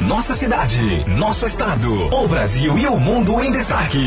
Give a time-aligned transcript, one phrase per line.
[0.00, 3.98] Nossa cidade, nosso estado, o Brasil e o mundo em destaque.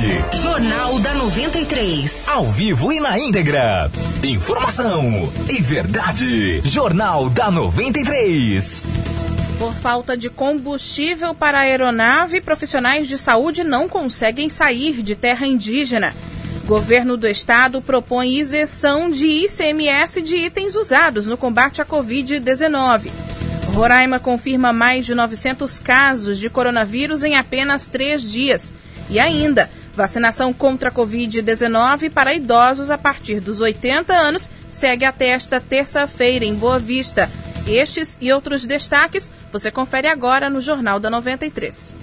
[0.42, 2.27] Jornal da 93.
[2.29, 3.91] Ao vivo e na íntegra.
[4.23, 6.61] Informação e verdade.
[6.61, 8.83] Jornal da 93.
[9.59, 15.46] Por falta de combustível para a aeronave, profissionais de saúde não conseguem sair de terra
[15.46, 16.12] indígena.
[16.66, 23.12] Governo do Estado propõe isenção de ICMS de itens usados no combate à Covid-19.
[23.73, 28.73] Roraima confirma mais de 900 casos de coronavírus em apenas três dias.
[29.09, 35.30] E ainda, vacinação contra a Covid-19 para idosos a partir dos 80 anos segue até
[35.30, 37.30] esta terça-feira em Boa Vista.
[37.68, 41.96] Estes e outros destaques você confere agora no Jornal da 93.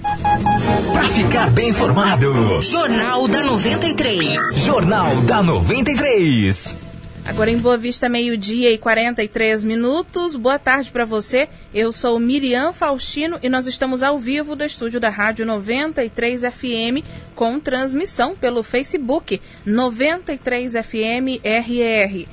[0.92, 4.38] Para ficar bem informado, Jornal da 93.
[4.56, 6.89] Jornal da 93.
[7.30, 10.34] Agora em Boa Vista, meio-dia e 43 minutos.
[10.34, 11.48] Boa tarde para você.
[11.72, 17.06] Eu sou Miriam Faustino e nós estamos ao vivo do estúdio da Rádio 93 FM
[17.36, 22.26] com transmissão pelo Facebook 93 FM RR.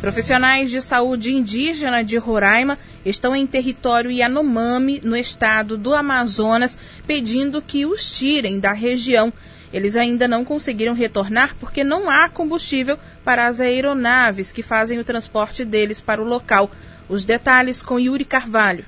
[0.00, 7.60] Profissionais de saúde indígena de Roraima estão em território Yanomami, no estado do Amazonas, pedindo
[7.60, 9.32] que os tirem da região.
[9.72, 15.04] Eles ainda não conseguiram retornar porque não há combustível para as aeronaves que fazem o
[15.04, 16.70] transporte deles para o local.
[17.08, 18.84] Os detalhes com Yuri Carvalho.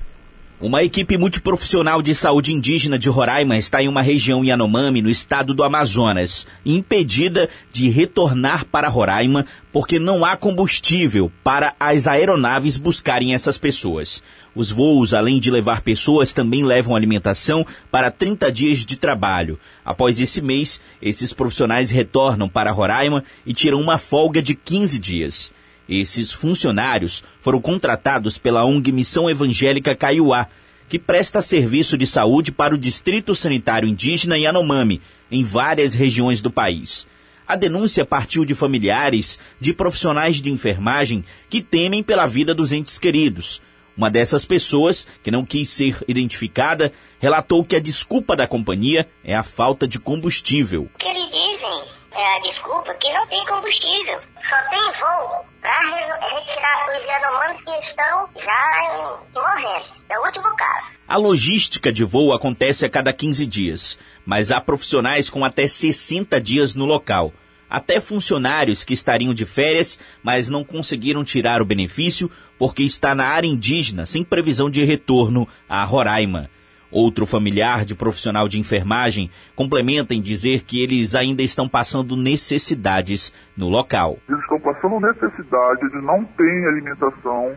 [0.61, 5.53] Uma equipe multiprofissional de saúde indígena de Roraima está em uma região Yanomami, no estado
[5.53, 13.33] do Amazonas, impedida de retornar para Roraima porque não há combustível para as aeronaves buscarem
[13.33, 14.21] essas pessoas.
[14.53, 19.57] Os voos, além de levar pessoas, também levam alimentação para 30 dias de trabalho.
[19.85, 25.53] Após esse mês, esses profissionais retornam para Roraima e tiram uma folga de 15 dias.
[25.89, 30.47] Esses funcionários foram contratados pela ONG Missão Evangélica Caiuá,
[30.87, 35.01] que presta serviço de saúde para o Distrito Sanitário Indígena Yanomami,
[35.31, 37.07] em várias regiões do país.
[37.47, 42.99] A denúncia partiu de familiares de profissionais de enfermagem que temem pela vida dos entes
[42.99, 43.59] queridos.
[43.97, 49.35] Uma dessas pessoas, que não quis ser identificada, relatou que a desculpa da companhia é
[49.35, 50.87] a falta de combustível.
[50.99, 54.19] que eles dizem, é a desculpa, que não tem combustível.
[54.47, 59.85] Só tem voo para retirar que estão já morrendo.
[60.09, 60.87] É o último caso.
[61.07, 66.39] A logística de voo acontece a cada 15 dias, mas há profissionais com até 60
[66.41, 67.33] dias no local.
[67.69, 73.27] Até funcionários que estariam de férias, mas não conseguiram tirar o benefício porque está na
[73.27, 76.49] área indígena sem previsão de retorno a Roraima.
[76.91, 83.33] Outro familiar de profissional de enfermagem complementa em dizer que eles ainda estão passando necessidades
[83.55, 84.17] no local.
[84.27, 87.55] Eles estão passando necessidade, eles não têm alimentação.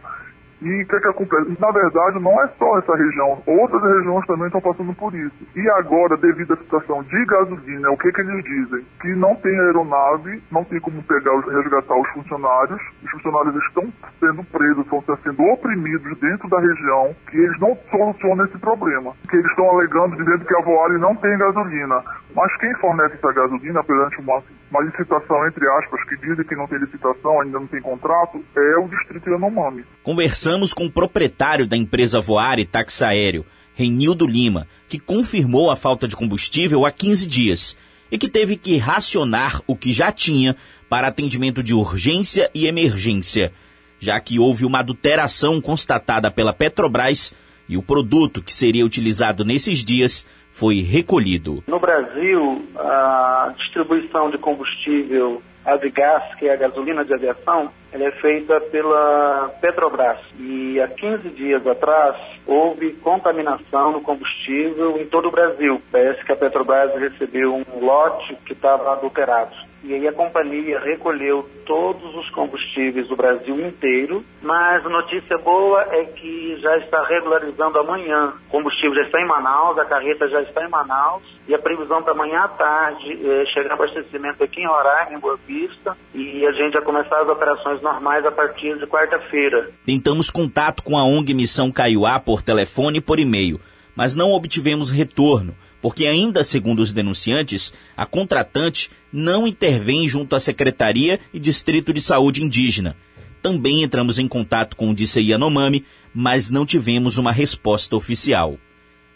[0.62, 1.56] E o que, é que acontece?
[1.58, 5.34] Na verdade, não é só essa região, outras regiões também estão passando por isso.
[5.56, 8.86] E agora, devido à situação de gasolina, o que, que eles dizem?
[9.00, 14.44] Que não tem aeronave, não tem como pegar, resgatar os funcionários, os funcionários estão sendo
[14.44, 19.12] presos, estão sendo oprimidos dentro da região, que eles não solucionam esse problema.
[19.28, 22.04] Que eles estão alegando, dizendo que a Voale não tem gasolina.
[22.36, 24.40] Mas quem fornece essa gasolina perante uma,
[24.72, 28.78] uma licitação, entre aspas, que dizem que não tem licitação, ainda não tem contrato, é
[28.78, 29.84] o Distrito Yanomami.
[30.02, 33.44] Conversamos com o proprietário da empresa Voare Táxi Aéreo,
[33.74, 37.76] Renildo Lima, que confirmou a falta de combustível há 15 dias
[38.10, 40.56] e que teve que racionar o que já tinha
[40.88, 43.52] para atendimento de urgência e emergência,
[44.00, 47.34] já que houve uma adulteração constatada pela Petrobras
[47.68, 51.62] e o produto que seria utilizado nesses dias foi recolhido.
[51.66, 57.70] No Brasil, a distribuição de combustível a de gás, que é a gasolina de aviação,
[57.92, 60.18] ela é feita pela Petrobras.
[60.38, 65.80] E há 15 dias atrás houve contaminação no combustível em todo o Brasil.
[65.90, 69.54] Parece que a Petrobras recebeu um lote que estava adulterado.
[69.84, 75.82] E aí a companhia recolheu todos os combustíveis do Brasil inteiro, mas a notícia boa
[75.90, 78.32] é que já está regularizando amanhã.
[78.46, 82.00] O combustível já está em Manaus, a carreta já está em Manaus, e a previsão
[82.00, 86.52] para amanhã à tarde é chegar abastecimento aqui em Roraima, em Boa Vista, e a
[86.52, 89.70] gente vai começar as operações normais a partir de quarta-feira.
[89.84, 93.60] Tentamos contato com a ONG Missão Caiuá por telefone e por e-mail,
[93.96, 100.40] mas não obtivemos retorno porque ainda segundo os denunciantes, a contratante não intervém junto à
[100.40, 102.96] Secretaria e Distrito de Saúde Indígena.
[103.42, 105.84] Também entramos em contato com o DCI Yanomami,
[106.14, 108.56] mas não tivemos uma resposta oficial.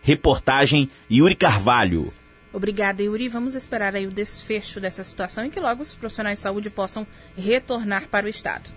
[0.02, 2.12] Reportagem Yuri Carvalho.
[2.52, 3.28] Obrigada, Yuri.
[3.28, 7.06] Vamos esperar aí o desfecho dessa situação e que logo os profissionais de saúde possam
[7.36, 8.68] retornar para o Estado.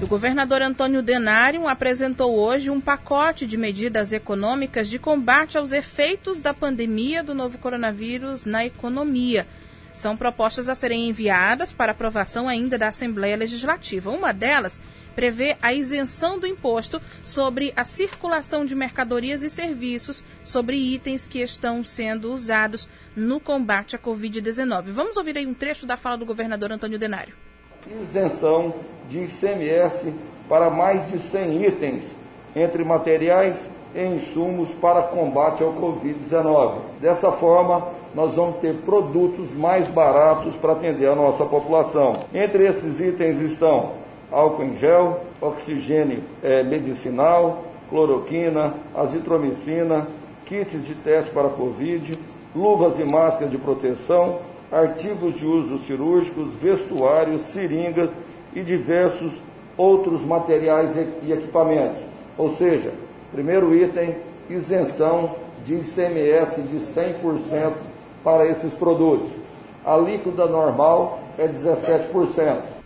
[0.00, 6.38] O governador Antônio Denário apresentou hoje um pacote de medidas econômicas de combate aos efeitos
[6.38, 9.44] da pandemia do novo coronavírus na economia.
[9.92, 14.08] São propostas a serem enviadas para aprovação ainda da Assembleia Legislativa.
[14.12, 14.80] Uma delas
[15.16, 21.40] prevê a isenção do imposto sobre a circulação de mercadorias e serviços sobre itens que
[21.40, 24.84] estão sendo usados no combate à Covid-19.
[24.92, 27.47] Vamos ouvir aí um trecho da fala do governador Antônio Denário.
[27.86, 28.74] Isenção
[29.08, 30.12] de ICMS
[30.48, 32.04] para mais de 100 itens,
[32.56, 33.58] entre materiais
[33.94, 36.78] e insumos para combate ao Covid-19.
[37.00, 42.24] Dessa forma, nós vamos ter produtos mais baratos para atender a nossa população.
[42.34, 43.92] Entre esses itens estão
[44.30, 50.06] álcool em gel, oxigênio é, medicinal, cloroquina, azitromicina,
[50.44, 52.18] kits de teste para Covid,
[52.54, 58.10] luvas e máscaras de proteção, artigos de uso cirúrgicos, vestuários, seringas
[58.54, 59.32] e diversos
[59.76, 60.90] outros materiais
[61.22, 62.02] e equipamentos.
[62.36, 62.92] Ou seja,
[63.32, 64.16] primeiro item,
[64.50, 67.72] isenção de ICMS de 100%
[68.22, 69.30] para esses produtos.
[69.84, 72.78] A alíquota normal é 17%.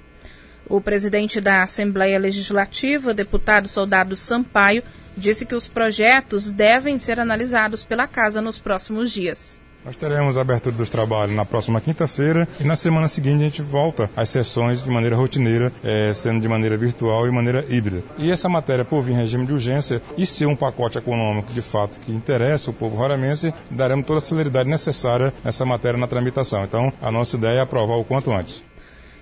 [0.69, 4.82] O presidente da Assembleia Legislativa, deputado Soldado Sampaio,
[5.17, 9.62] disse que os projetos devem ser analisados pela Casa nos próximos dias.
[9.84, 13.62] Nós teremos a abertura dos trabalhos na próxima quinta-feira e na semana seguinte a gente
[13.62, 18.05] volta às sessões de maneira rotineira, é, sendo de maneira virtual e maneira híbrida.
[18.17, 21.61] E essa matéria, por vir em regime de urgência e ser um pacote econômico de
[21.61, 26.62] fato que interessa o povo roramense, daremos toda a celeridade necessária nessa matéria na tramitação.
[26.62, 28.62] Então, a nossa ideia é aprovar o quanto antes.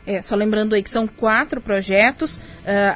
[0.07, 2.41] É, só lembrando aí que são quatro projetos, uh,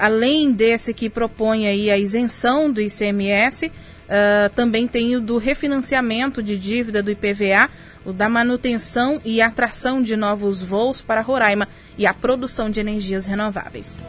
[0.00, 3.70] além desse que propõe aí a isenção do ICMS,
[4.05, 7.71] Uh, também tem o do refinanciamento de dívida do IPVA,
[8.05, 11.67] o da manutenção e atração de novos voos para Roraima
[11.97, 14.03] e a produção de energias renováveis.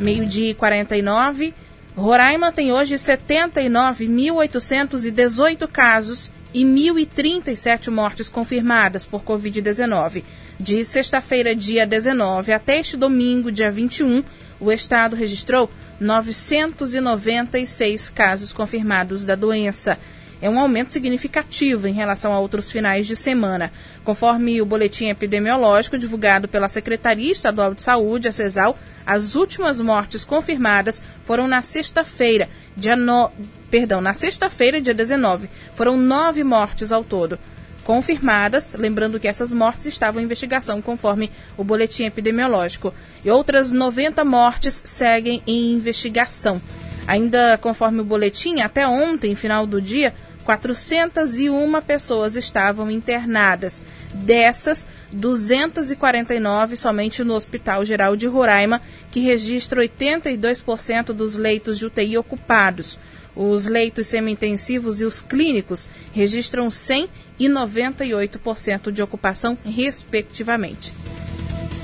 [0.00, 1.52] Meio-dia e 49.
[1.94, 10.24] Roraima tem hoje 79.818 casos e 1.037 mortes confirmadas por Covid-19.
[10.58, 14.22] De sexta-feira, dia 19, até este domingo, dia 21,
[14.60, 15.68] o estado registrou
[16.02, 19.98] 996 casos confirmados da doença.
[20.40, 23.72] É um aumento significativo em relação a outros finais de semana.
[24.04, 28.76] Conforme o boletim epidemiológico divulgado pela Secretaria Estadual de Saúde, a CESAL,
[29.06, 33.30] as últimas mortes confirmadas foram na sexta-feira, dia no...
[33.70, 35.48] perdão, na sexta-feira, dia 19.
[35.76, 37.38] Foram nove mortes ao todo
[37.84, 42.94] confirmadas, lembrando que essas mortes estavam em investigação conforme o boletim epidemiológico.
[43.24, 46.60] E outras 90 mortes seguem em investigação.
[47.06, 50.14] Ainda conforme o boletim, até ontem, final do dia,
[50.44, 53.82] 401 pessoas estavam internadas.
[54.12, 58.80] Dessas, 249 somente no Hospital Geral de Roraima,
[59.10, 62.98] que registra 82% dos leitos de UTI ocupados.
[63.34, 67.08] Os leitos semi-intensivos e os clínicos registram 100
[67.42, 70.92] e 98% de ocupação, respectivamente.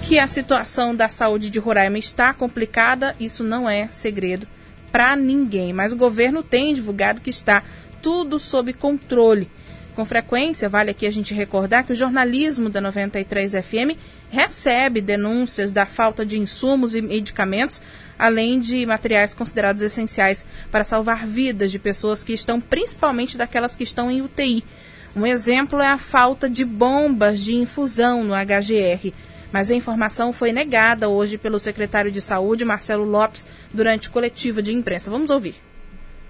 [0.07, 4.47] Que a situação da saúde de Roraima está complicada, isso não é segredo
[4.93, 7.65] para ninguém, mas o governo tem divulgado que está
[8.01, 9.51] tudo sob controle.
[9.97, 13.99] Com frequência, vale aqui a gente recordar que o jornalismo da 93 FM
[14.31, 17.83] recebe denúncias da falta de insumos e medicamentos,
[18.17, 23.83] além de materiais considerados essenciais para salvar vidas de pessoas que estão, principalmente daquelas que
[23.83, 24.63] estão em UTI.
[25.19, 29.13] Um exemplo é a falta de bombas de infusão no HGR.
[29.51, 34.73] Mas a informação foi negada hoje pelo secretário de Saúde, Marcelo Lopes, durante coletiva de
[34.73, 35.11] imprensa.
[35.11, 35.57] Vamos ouvir.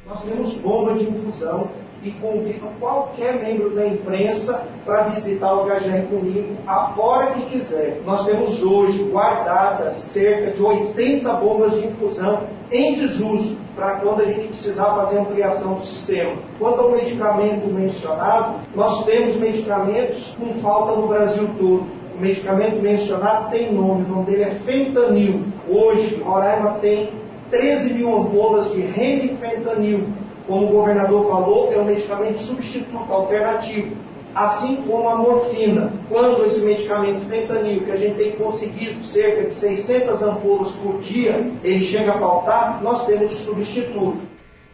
[0.06, 1.70] Nós temos bombas de infusão
[2.02, 8.00] e convido qualquer membro da imprensa para visitar o HGR comigo a hora que quiser.
[8.04, 12.40] Nós temos hoje guardadas cerca de 80 bombas de infusão
[12.70, 16.32] em desuso para quando a gente precisar fazer ampliação do sistema.
[16.58, 21.86] Quanto ao medicamento mencionado, nós temos medicamentos com falta no Brasil todo.
[22.16, 25.44] O medicamento mencionado tem nome, o nome dele é fentanil.
[25.68, 27.10] Hoje, Roraima tem
[27.50, 30.08] 13 mil ampolas de remifentanil
[30.48, 33.94] como o governador falou, é um medicamento substituto, alternativo.
[34.34, 35.92] Assim como a morfina.
[36.08, 41.50] Quando esse medicamento fentanil, que a gente tem conseguido cerca de 600 ampolas por dia,
[41.62, 44.27] ele chega a faltar, nós temos substituto.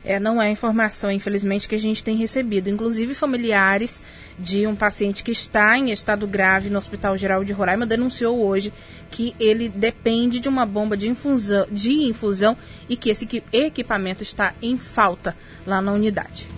[0.04, 2.68] É, não é informação, infelizmente, que a gente tem recebido.
[2.68, 4.02] Inclusive, familiares
[4.38, 8.73] de um paciente que está em estado grave no Hospital Geral de Roraima denunciou hoje
[9.11, 12.56] que ele depende de uma bomba de infusão, de infusão
[12.88, 15.34] e que esse equipamento está em falta
[15.66, 16.49] lá na unidade.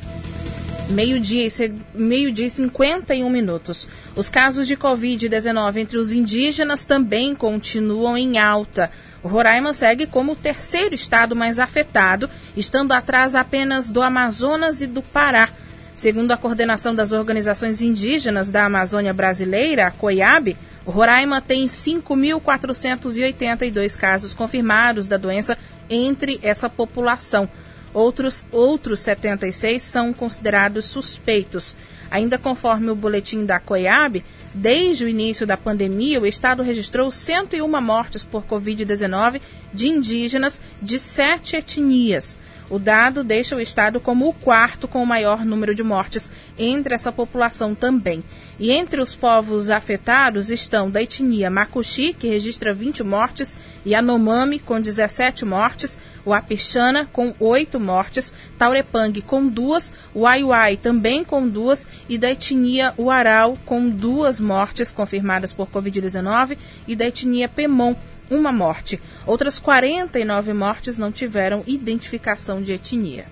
[0.89, 1.47] Meio-dia
[1.95, 3.89] meio -dia e 51 minutos.
[4.15, 8.91] Os casos de Covid-19 entre os indígenas também continuam em alta.
[9.27, 15.03] Roraima segue como o terceiro estado mais afetado, estando atrás apenas do Amazonas e do
[15.03, 15.51] Pará.
[15.95, 20.57] Segundo a coordenação das organizações indígenas da Amazônia Brasileira, a COIAB,
[20.87, 25.57] Roraima tem 5.482 casos confirmados da doença
[25.89, 27.49] entre essa população.
[27.95, 31.75] Outros, outros 76 são considerados suspeitos.
[32.11, 34.23] Ainda conforme o boletim da COIAB,
[34.57, 39.41] desde o início da pandemia, o estado registrou 101 mortes por Covid-19
[39.73, 42.39] de indígenas de sete etnias.
[42.69, 46.95] O dado deixa o estado como o quarto com o maior número de mortes entre
[46.95, 48.25] essa população também.
[48.59, 53.57] E entre os povos afetados estão da etnia Makuxi, que registra 20 mortes,
[53.87, 61.23] Yanomami, com 17 mortes, o Apixana, com 8 mortes, Taurepang, com duas, o Aiuai, também
[61.23, 66.59] com duas, e da etnia Uaral, com duas mortes confirmadas por Covid-19,
[66.89, 67.95] e da etnia Pemon,
[68.31, 69.01] uma morte.
[69.27, 73.27] Outras 49 mortes não tiveram identificação de etnia.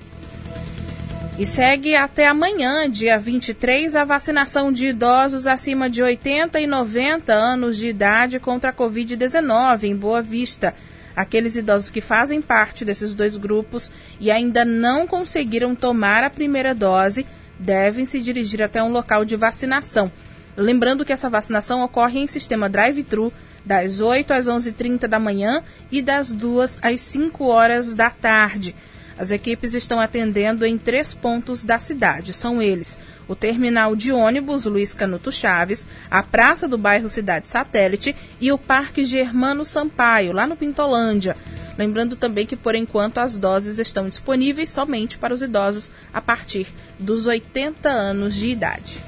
[1.36, 7.32] E segue até amanhã, dia 23, a vacinação de idosos acima de 80 e 90
[7.32, 10.72] anos de idade contra a Covid-19 em Boa Vista.
[11.16, 16.72] Aqueles idosos que fazem parte desses dois grupos e ainda não conseguiram tomar a primeira
[16.72, 17.26] dose
[17.58, 20.10] devem se dirigir até um local de vacinação.
[20.56, 23.32] Lembrando que essa vacinação ocorre em sistema drive-thru
[23.64, 28.74] das 8 às 11h30 da manhã e das 2 às 5 horas da tarde.
[29.16, 32.32] As equipes estão atendendo em três pontos da cidade.
[32.32, 38.14] São eles: o terminal de ônibus Luiz Canuto Chaves, a Praça do Bairro Cidade Satélite
[38.40, 41.36] e o Parque Germano Sampaio, lá no Pintolândia.
[41.76, 46.68] Lembrando também que, por enquanto, as doses estão disponíveis somente para os idosos a partir
[46.98, 49.00] dos 80 anos de idade.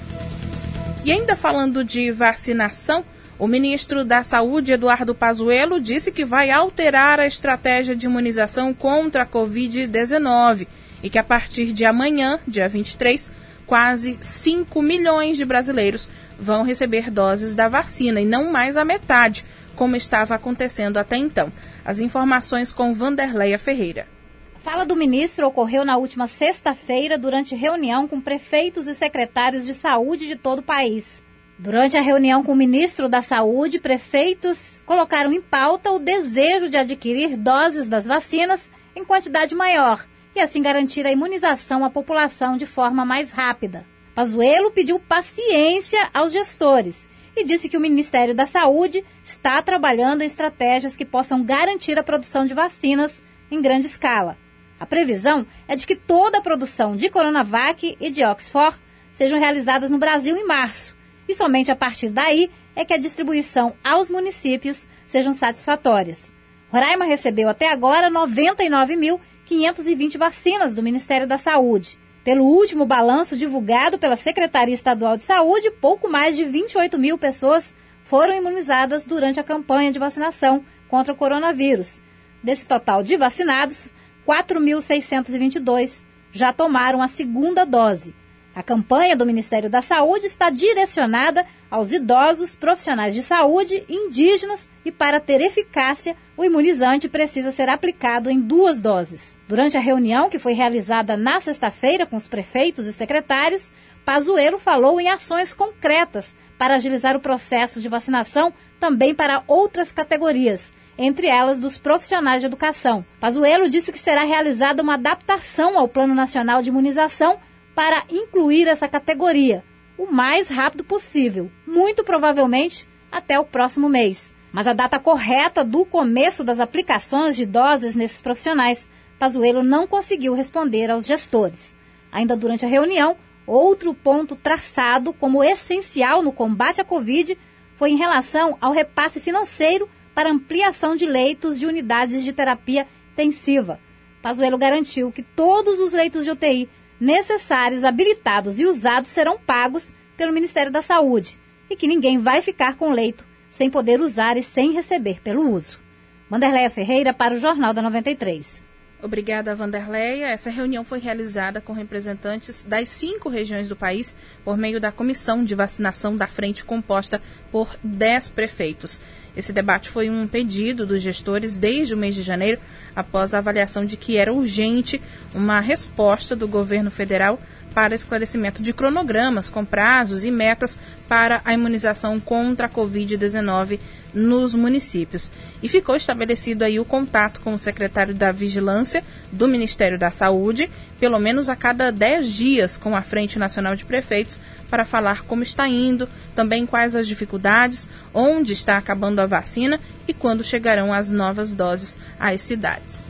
[1.04, 3.04] E ainda falando de vacinação,
[3.38, 9.22] o ministro da Saúde, Eduardo Pazuello, disse que vai alterar a estratégia de imunização contra
[9.22, 10.66] a Covid-19
[11.02, 13.30] e que a partir de amanhã, dia 23,
[13.66, 19.44] quase 5 milhões de brasileiros vão receber doses da vacina e não mais a metade,
[19.74, 21.52] como estava acontecendo até então.
[21.84, 24.06] As informações com Vanderleia Ferreira.
[24.54, 29.74] A fala do ministro ocorreu na última sexta-feira durante reunião com prefeitos e secretários de
[29.74, 31.25] saúde de todo o país.
[31.58, 36.76] Durante a reunião com o ministro da Saúde, prefeitos colocaram em pauta o desejo de
[36.76, 42.66] adquirir doses das vacinas em quantidade maior e assim garantir a imunização à população de
[42.66, 43.86] forma mais rápida.
[44.14, 50.26] Pazuello pediu paciência aos gestores e disse que o Ministério da Saúde está trabalhando em
[50.26, 54.36] estratégias que possam garantir a produção de vacinas em grande escala.
[54.78, 58.78] A previsão é de que toda a produção de Coronavac e de Oxford
[59.14, 60.95] sejam realizadas no Brasil em março
[61.28, 66.34] e somente a partir daí é que a distribuição aos municípios sejam satisfatórias.
[66.68, 71.98] Roraima recebeu até agora 99.520 vacinas do Ministério da Saúde.
[72.24, 77.76] Pelo último balanço divulgado pela Secretaria Estadual de Saúde, pouco mais de 28 mil pessoas
[78.02, 82.02] foram imunizadas durante a campanha de vacinação contra o coronavírus.
[82.42, 83.94] Desse total de vacinados,
[84.26, 88.14] 4.622 já tomaram a segunda dose.
[88.56, 94.90] A campanha do Ministério da Saúde está direcionada aos idosos, profissionais de saúde, indígenas e,
[94.90, 99.38] para ter eficácia, o imunizante precisa ser aplicado em duas doses.
[99.46, 103.70] Durante a reunião que foi realizada na sexta-feira com os prefeitos e secretários,
[104.06, 110.72] Pazuello falou em ações concretas para agilizar o processo de vacinação também para outras categorias,
[110.96, 113.04] entre elas dos profissionais de educação.
[113.20, 117.38] Pazuello disse que será realizada uma adaptação ao Plano Nacional de Imunização
[117.76, 119.62] para incluir essa categoria
[119.98, 124.34] o mais rápido possível, muito provavelmente até o próximo mês.
[124.50, 130.32] Mas a data correta do começo das aplicações de doses nesses profissionais, Pazuello não conseguiu
[130.32, 131.76] responder aos gestores.
[132.10, 133.14] Ainda durante a reunião,
[133.46, 137.36] outro ponto traçado como essencial no combate à Covid
[137.74, 143.78] foi em relação ao repasse financeiro para ampliação de leitos de unidades de terapia intensiva.
[144.22, 150.32] Pazuello garantiu que todos os leitos de UTI necessários, habilitados e usados serão pagos pelo
[150.32, 151.38] Ministério da Saúde
[151.68, 155.80] e que ninguém vai ficar com leito sem poder usar e sem receber pelo uso.
[156.28, 158.64] Vanderleia Ferreira para o Jornal da 93.
[159.02, 160.26] Obrigada, Vanderleia.
[160.26, 165.44] Essa reunião foi realizada com representantes das cinco regiões do país por meio da comissão
[165.44, 167.20] de vacinação da frente composta
[167.52, 169.00] por dez prefeitos.
[169.36, 172.58] Esse debate foi um pedido dos gestores desde o mês de janeiro,
[172.94, 175.00] após a avaliação de que era urgente
[175.34, 177.38] uma resposta do governo federal
[177.76, 183.78] para esclarecimento de cronogramas com prazos e metas para a imunização contra a Covid-19
[184.14, 185.30] nos municípios.
[185.62, 190.70] E ficou estabelecido aí o contato com o secretário da Vigilância do Ministério da Saúde,
[190.98, 194.40] pelo menos a cada 10 dias, com a Frente Nacional de Prefeitos,
[194.70, 200.12] para falar como está indo, também quais as dificuldades, onde está acabando a vacina e
[200.12, 203.08] quando chegarão as novas doses às cidades.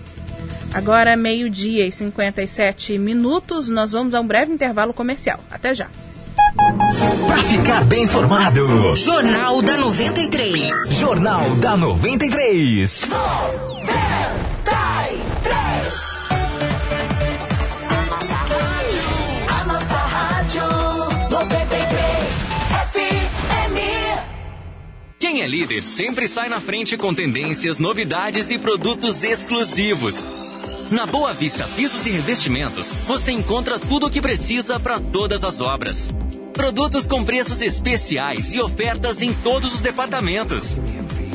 [0.72, 5.40] Agora, meio-dia e 57 minutos, nós vamos a um breve intervalo comercial.
[5.50, 5.88] Até já.
[7.26, 10.70] Para ficar bem informado, Jornal da 93.
[10.90, 13.10] Jornal da 93.
[25.28, 30.14] Quem é líder sempre sai na frente com tendências, novidades e produtos exclusivos.
[30.88, 35.60] Na Boa Vista Pisos e Revestimentos, você encontra tudo o que precisa para todas as
[35.60, 36.14] obras.
[36.52, 40.76] Produtos com preços especiais e ofertas em todos os departamentos.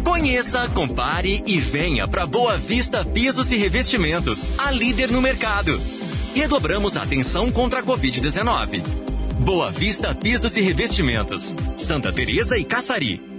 [0.06, 5.78] Conheça, compare e venha para Boa Vista Pisos e Revestimentos, a líder no mercado.
[6.34, 8.82] Redobramos a atenção contra a Covid-19.
[9.42, 13.31] Boa Vista Pisos e Revestimentos, Santa Teresa e Caçari.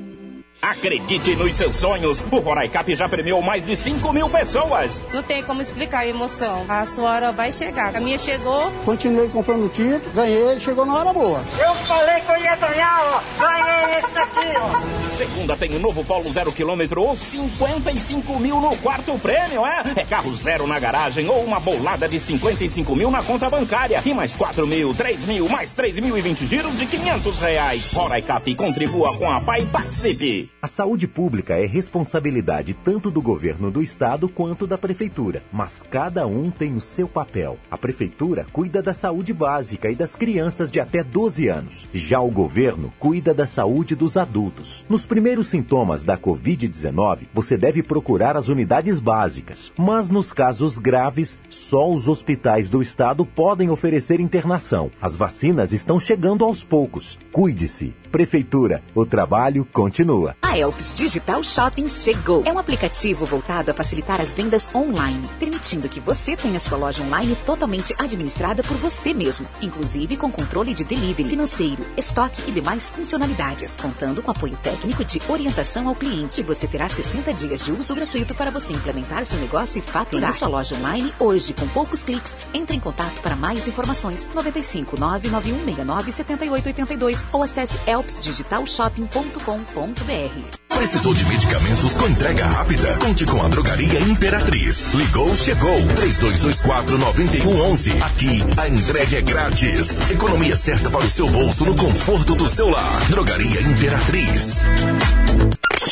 [0.62, 2.24] Acredite nos seus sonhos.
[2.30, 5.02] O Roraicap já premiou mais de 5 mil pessoas.
[5.12, 6.64] Não tem como explicar a emoção.
[6.68, 7.96] A sua hora vai chegar.
[7.96, 8.70] A minha chegou.
[8.84, 11.42] Continuei comprando título, ganhei, chegou na hora boa.
[11.58, 13.42] Eu falei que eu ia ganhar, ó.
[13.42, 15.10] Ganhei esse daqui, ó.
[15.10, 19.82] Segunda tem o novo Polo zero quilômetro ou 55 mil no quarto prêmio, é?
[19.96, 24.00] É carro zero na garagem ou uma bolada de 55 mil na conta bancária.
[24.04, 27.92] E mais 4 mil, 3 mil, mais 3 mil e 20 giros de 500 reais.
[27.92, 30.51] Roraicap contribua com a PAI e participe.
[30.60, 36.24] A saúde pública é responsabilidade tanto do governo do estado quanto da prefeitura, mas cada
[36.26, 37.58] um tem o seu papel.
[37.68, 41.88] A prefeitura cuida da saúde básica e das crianças de até 12 anos.
[41.92, 44.84] Já o governo cuida da saúde dos adultos.
[44.88, 51.40] Nos primeiros sintomas da Covid-19, você deve procurar as unidades básicas, mas nos casos graves,
[51.48, 54.92] só os hospitais do estado podem oferecer internação.
[55.00, 57.18] As vacinas estão chegando aos poucos.
[57.32, 58.01] Cuide-se.
[58.12, 60.36] Prefeitura, o trabalho continua.
[60.42, 62.42] A Elps Digital Shopping chegou.
[62.44, 67.02] É um aplicativo voltado a facilitar as vendas online, permitindo que você tenha sua loja
[67.02, 72.90] online totalmente administrada por você mesmo, inclusive com controle de delivery, financeiro, estoque e demais
[72.90, 76.42] funcionalidades, contando com apoio técnico de orientação ao cliente.
[76.42, 80.48] Você terá 60 dias de uso gratuito para você implementar seu negócio e faturar sua
[80.48, 82.36] loja online hoje com poucos cliques.
[82.52, 90.58] Entre em contato para mais informações 95 99169 7882 ou acesse elpsdigitalshopping.com.br.
[90.68, 92.98] Precisou de medicamentos com entrega rápida?
[92.98, 94.92] Conte com a Drogaria Imperatriz.
[94.92, 95.80] Ligou, chegou.
[95.80, 98.02] 3224-9111.
[98.02, 100.00] Aqui, a entrega é grátis.
[100.10, 103.04] Economia certa para o seu bolso no conforto do seu lar.
[103.08, 104.64] Drogaria Imperatriz.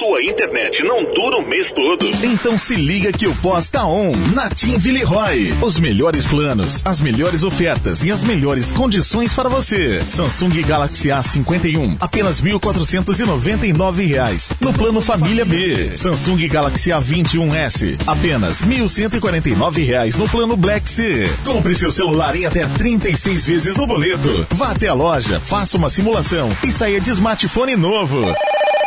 [0.01, 2.07] Sua internet não dura o mês todo.
[2.25, 5.53] Então se liga que o pós tá on na Tim Villeroy.
[5.61, 10.01] Os melhores planos, as melhores ofertas e as melhores condições para você.
[10.01, 14.51] Samsung Galaxy A51, apenas 1.499 reais.
[14.59, 15.95] No plano Família B.
[15.95, 21.31] Samsung Galaxy A21S, apenas 1.149 reais no plano Black C.
[21.45, 24.47] Compre seu celular em até 36 vezes no boleto.
[24.53, 28.25] Vá até a loja, faça uma simulação e saia de smartphone novo.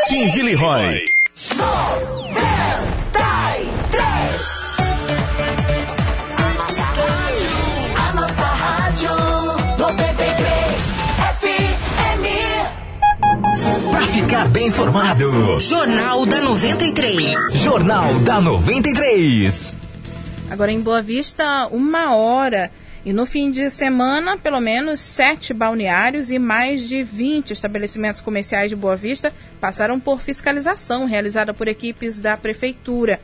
[0.06, 0.30] Tim
[8.14, 9.10] nossa rádio
[9.78, 10.82] 93
[11.40, 12.26] FM.
[13.92, 17.54] Para ficar bem informado, Jornal da 93.
[17.54, 19.74] Jornal da 93.
[20.52, 22.70] Agora em Boa Vista, uma hora.
[23.06, 28.70] E no fim de semana, pelo menos sete balneários e mais de 20 estabelecimentos comerciais
[28.70, 33.18] de Boa Vista passaram por fiscalização realizada por equipes da Prefeitura.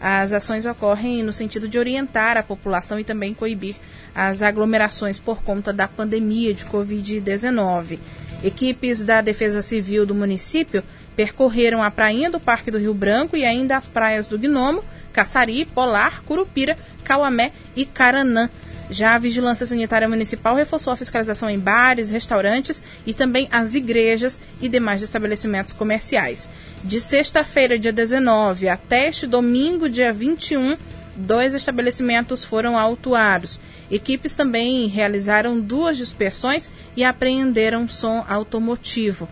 [0.00, 3.74] As ações ocorrem no sentido de orientar a população e também coibir
[4.14, 7.98] as aglomerações por conta da pandemia de Covid-19.
[8.44, 10.84] Equipes da Defesa Civil do município
[11.16, 15.64] percorreram a prainha do Parque do Rio Branco e ainda as praias do Gnomo, Caçari,
[15.64, 18.48] Polar, Curupira, Cauamé e Caranã.
[18.90, 24.40] Já a Vigilância Sanitária Municipal reforçou a fiscalização em bares, restaurantes e também as igrejas
[24.60, 26.50] e demais estabelecimentos comerciais.
[26.82, 30.76] De sexta-feira, dia 19, até este domingo, dia 21,
[31.14, 33.60] dois estabelecimentos foram autuados.
[33.88, 39.28] Equipes também realizaram duas dispersões e apreenderam som automotivo.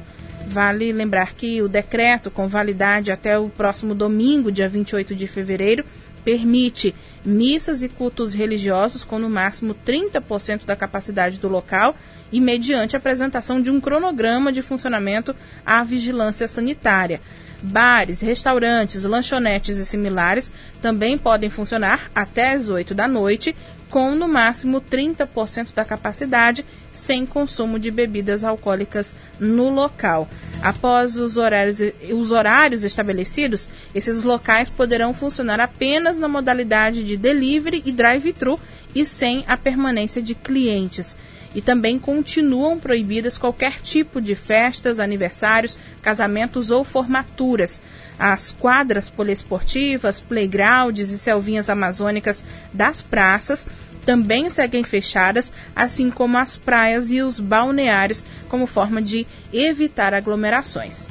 [0.46, 5.84] Vale lembrar que o decreto, com validade até o próximo domingo, dia 28 de fevereiro,
[6.24, 6.94] permite
[7.24, 11.96] missas e cultos religiosos com no máximo 30% da capacidade do local
[12.30, 17.20] e mediante a apresentação de um cronograma de funcionamento à vigilância sanitária.
[17.60, 23.54] Bares, restaurantes, lanchonetes e similares também podem funcionar até as 8 da noite,
[23.90, 30.28] com no máximo 30% da capacidade, sem consumo de bebidas alcoólicas no local.
[30.62, 31.78] Após os horários,
[32.12, 38.58] os horários estabelecidos, esses locais poderão funcionar apenas na modalidade de delivery e drive-thru
[38.94, 41.16] e sem a permanência de clientes
[41.54, 47.80] e também continuam proibidas qualquer tipo de festas, aniversários, casamentos ou formaturas.
[48.18, 53.66] As quadras poliesportivas, playgrounds e selvinhas amazônicas das praças
[54.04, 61.08] também seguem fechadas, assim como as praias e os balneários, como forma de evitar aglomerações.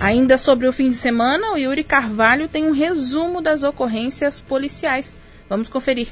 [0.00, 5.14] Ainda sobre o fim de semana, o Yuri Carvalho tem um resumo das ocorrências policiais.
[5.48, 6.08] Vamos conferir.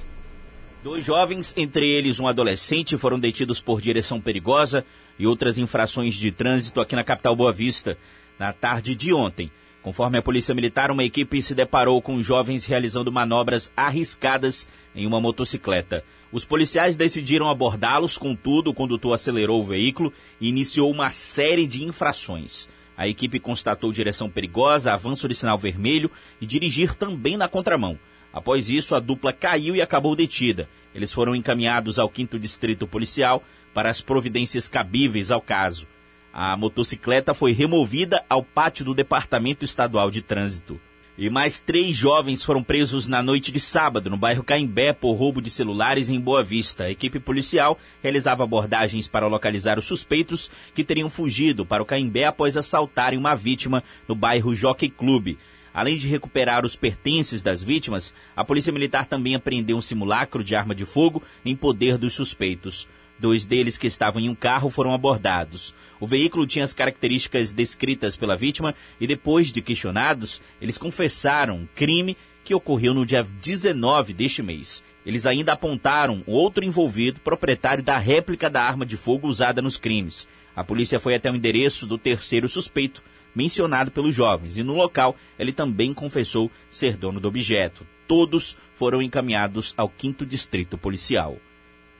[0.81, 4.85] Dois jovens, entre eles um adolescente, foram detidos por direção perigosa
[5.19, 7.99] e outras infrações de trânsito aqui na capital Boa Vista,
[8.38, 9.51] na tarde de ontem.
[9.83, 15.21] Conforme a Polícia Militar, uma equipe se deparou com jovens realizando manobras arriscadas em uma
[15.21, 16.05] motocicleta.
[16.31, 21.83] Os policiais decidiram abordá-los, contudo, o condutor acelerou o veículo e iniciou uma série de
[21.83, 22.69] infrações.
[22.97, 26.09] A equipe constatou direção perigosa, avanço de sinal vermelho
[26.41, 27.99] e dirigir também na contramão.
[28.33, 30.69] Após isso, a dupla caiu e acabou detida.
[30.95, 35.87] Eles foram encaminhados ao 5 Distrito Policial para as providências cabíveis ao caso.
[36.33, 40.81] A motocicleta foi removida ao pátio do Departamento Estadual de Trânsito.
[41.21, 45.43] E mais três jovens foram presos na noite de sábado, no bairro Caimbé, por roubo
[45.43, 46.85] de celulares em Boa Vista.
[46.85, 52.27] A equipe policial realizava abordagens para localizar os suspeitos que teriam fugido para o Caimbé
[52.27, 55.38] após assaltarem uma vítima no bairro Jockey Clube.
[55.79, 60.57] Além de recuperar os pertences das vítimas, a Polícia Militar também apreendeu um simulacro de
[60.57, 62.88] arma de fogo em poder dos suspeitos.
[63.17, 65.73] Dois deles que estavam em um carro foram abordados.
[66.01, 71.69] O veículo tinha as características descritas pela vítima e, depois de questionados, eles confessaram um
[71.77, 74.83] crime que ocorreu no dia 19 deste mês.
[75.07, 80.27] Eles ainda apontaram outro envolvido, proprietário da réplica da arma de fogo usada nos crimes.
[80.57, 83.01] A polícia foi até o endereço do terceiro suspeito,
[83.35, 87.87] mencionado pelos jovens, e no local ele também confessou ser dono do objeto.
[88.07, 91.37] Todos foram encaminhados ao 5 Distrito Policial.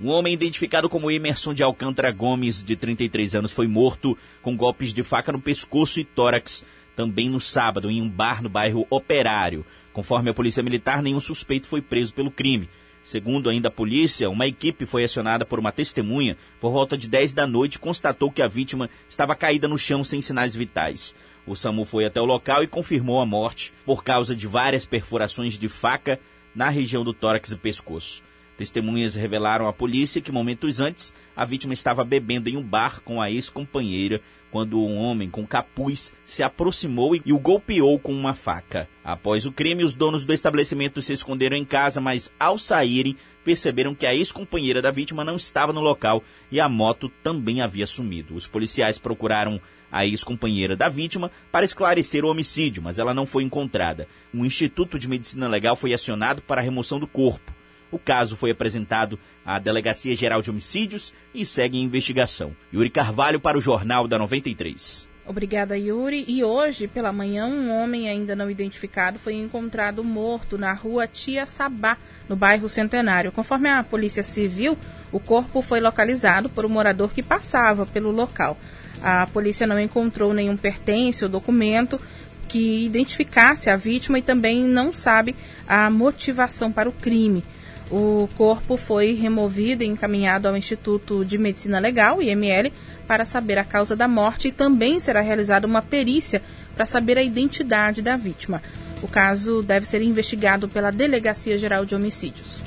[0.01, 4.95] Um homem identificado como Emerson de Alcântara Gomes, de 33 anos, foi morto com golpes
[4.95, 6.65] de faca no pescoço e tórax,
[6.95, 9.67] também no sábado, em um bar no bairro Operário.
[9.93, 12.69] Conforme a Polícia Militar, nenhum suspeito foi preso pelo crime.
[13.09, 17.33] Segundo ainda a polícia, uma equipe foi acionada por uma testemunha por volta de 10
[17.33, 21.15] da noite constatou que a vítima estava caída no chão sem sinais vitais.
[21.47, 25.57] O SAMU foi até o local e confirmou a morte por causa de várias perfurações
[25.57, 26.21] de faca
[26.55, 28.23] na região do tórax e pescoço.
[28.59, 33.23] Testemunhas revelaram à polícia que momentos antes a vítima estava bebendo em um bar com
[33.23, 38.89] a ex-companheira quando um homem com capuz se aproximou e o golpeou com uma faca.
[39.05, 43.95] Após o crime, os donos do estabelecimento se esconderam em casa, mas ao saírem, perceberam
[43.95, 48.35] que a ex-companheira da vítima não estava no local e a moto também havia sumido.
[48.35, 49.61] Os policiais procuraram
[49.93, 54.09] a ex-companheira da vítima para esclarecer o homicídio, mas ela não foi encontrada.
[54.35, 57.58] O Instituto de Medicina Legal foi acionado para a remoção do corpo.
[57.91, 62.55] O caso foi apresentado à Delegacia Geral de Homicídios e segue em investigação.
[62.73, 65.09] Yuri Carvalho para o Jornal da 93.
[65.29, 66.25] Obrigada, Yuri.
[66.27, 71.45] E hoje, pela manhã, um homem ainda não identificado foi encontrado morto na rua Tia
[71.45, 73.31] Sabá, no bairro Centenário.
[73.31, 74.77] Conforme a Polícia Civil,
[75.13, 78.57] o corpo foi localizado por um morador que passava pelo local.
[79.03, 82.01] A polícia não encontrou nenhum pertence ou documento
[82.49, 85.37] que identificasse a vítima e também não sabe
[85.69, 87.45] a motivação para o crime.
[87.91, 92.71] O corpo foi removido e encaminhado ao Instituto de Medicina Legal, IML,
[93.07, 96.43] para saber a causa da morte e também será realizada uma perícia
[96.75, 98.63] para saber a identidade da vítima.
[99.03, 102.61] O caso deve ser investigado pela Delegacia Geral de Homicídios.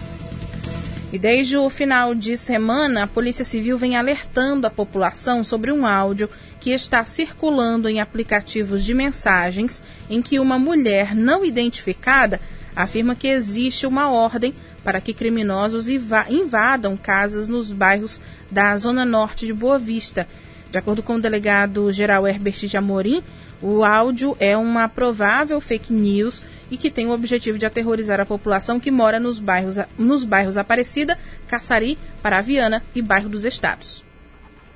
[1.14, 5.86] E desde o final de semana, a Polícia Civil vem alertando a população sobre um
[5.86, 6.30] áudio
[6.60, 12.40] que está circulando em aplicativos de mensagens em que uma mulher não identificada
[12.74, 14.54] afirma que existe uma ordem
[14.84, 20.28] para que criminosos invadam casas nos bairros da Zona Norte de Boa Vista.
[20.72, 23.24] De acordo com o delegado geral Herbert de Amorim,
[23.62, 26.42] o áudio é uma provável fake news
[26.72, 30.58] e que tem o objetivo de aterrorizar a população que mora nos bairros, nos bairros
[30.58, 31.18] Aparecida,
[31.48, 34.11] Caçari, Paraviana e Bairro dos Estados.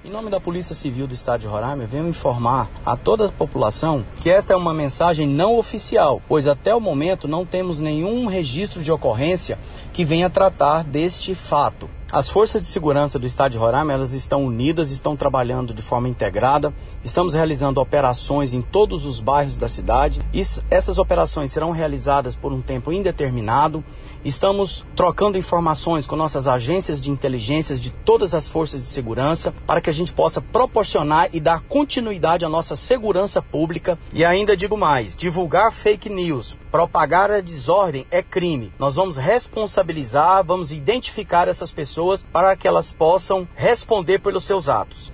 [0.06, 4.06] Em nome da Polícia Civil do Estado de Roraima, venho informar a toda a população
[4.22, 8.84] que esta é uma mensagem não oficial, pois até o momento não temos nenhum registro
[8.84, 9.58] de ocorrência
[9.91, 11.89] que venha tratar deste fato.
[12.12, 16.08] As forças de segurança do estado de Roraima, elas estão unidas, estão trabalhando de forma
[16.08, 16.72] integrada.
[17.04, 20.22] Estamos realizando operações em todos os bairros da cidade.
[20.32, 23.84] Isso, essas operações serão realizadas por um tempo indeterminado.
[24.26, 29.80] Estamos trocando informações com nossas agências de inteligências de todas as forças de segurança para
[29.80, 34.00] que a gente possa proporcionar e dar continuidade à nossa segurança pública.
[34.12, 38.74] E ainda digo mais: divulgar fake news, propagar a desordem é crime.
[38.80, 45.14] Nós vamos responsabilizar, vamos identificar essas pessoas para que elas possam responder pelos seus atos.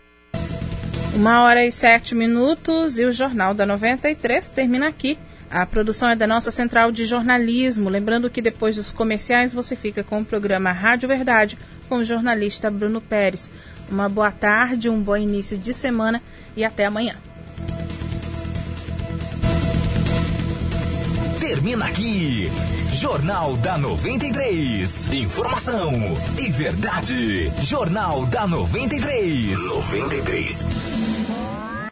[1.14, 5.20] Uma hora e sete minutos e o Jornal da 93 termina aqui.
[5.52, 7.90] A produção é da nossa central de jornalismo.
[7.90, 11.58] Lembrando que depois dos comerciais você fica com o programa Rádio Verdade
[11.90, 13.52] com o jornalista Bruno Pérez.
[13.90, 16.22] Uma boa tarde, um bom início de semana
[16.56, 17.16] e até amanhã.
[21.38, 22.50] Termina aqui.
[22.94, 25.12] Jornal da 93.
[25.12, 25.92] Informação
[26.40, 27.52] e verdade.
[27.66, 29.60] Jornal da 93.
[29.60, 31.01] 93.